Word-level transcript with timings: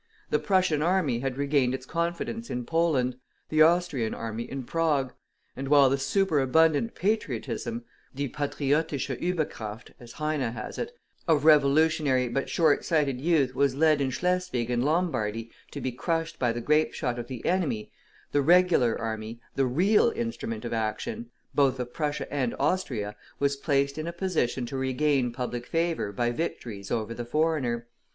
The 0.31 0.39
Prussian 0.39 0.81
army 0.81 1.19
had 1.19 1.37
regained 1.37 1.75
its 1.75 1.85
confidence 1.85 2.49
in 2.49 2.65
Poland, 2.65 3.17
the 3.49 3.61
Austrian 3.61 4.15
army 4.15 4.49
in 4.49 4.63
Prague; 4.63 5.13
and 5.55 5.67
while 5.67 5.91
the 5.91 5.97
superabundant 5.99 6.95
patriotism 6.95 7.85
("die 8.15 8.27
Patriotische 8.27 9.15
Ueberkraft," 9.21 9.91
as 9.99 10.13
Heine 10.13 10.53
has 10.53 10.79
it) 10.79 10.91
of 11.27 11.45
revolutionary 11.45 12.29
but 12.29 12.49
shortsighted 12.49 13.21
youth 13.21 13.53
was 13.53 13.75
led 13.75 14.01
in 14.01 14.09
Schleswig 14.09 14.71
and 14.71 14.83
Lombardy, 14.83 15.51
to 15.69 15.79
be 15.79 15.91
crushed 15.91 16.39
by 16.39 16.51
the 16.51 16.61
grape 16.61 16.95
shot 16.95 17.19
of 17.19 17.27
the 17.27 17.45
enemy, 17.45 17.91
the 18.31 18.41
regular 18.41 18.99
army, 18.99 19.39
the 19.53 19.67
real 19.67 20.09
instrument 20.15 20.65
of 20.65 20.73
action, 20.73 21.29
both 21.53 21.79
of 21.79 21.93
Prussia 21.93 22.25
and 22.33 22.55
Austria, 22.57 23.15
was 23.37 23.55
placed 23.55 23.99
in 23.99 24.07
a 24.07 24.11
position 24.13 24.65
to 24.65 24.75
regain 24.77 25.31
public 25.31 25.67
favor 25.67 26.11
by 26.11 26.31
victories 26.31 26.89
over 26.89 27.13
the 27.13 27.23
foreigner. 27.23 27.87